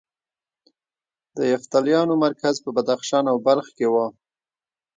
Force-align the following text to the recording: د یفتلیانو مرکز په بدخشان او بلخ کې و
د 1.37 1.37
یفتلیانو 1.53 2.13
مرکز 2.25 2.55
په 2.63 2.69
بدخشان 2.77 3.25
او 3.31 3.37
بلخ 3.47 3.67
کې 3.77 3.87
و 3.89 3.95